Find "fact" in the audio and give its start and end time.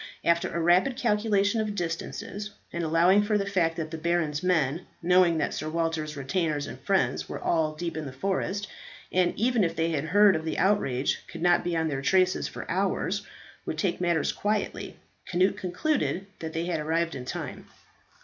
3.45-3.75